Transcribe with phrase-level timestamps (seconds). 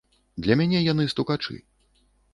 [0.45, 1.55] Для мяне яны стукачы.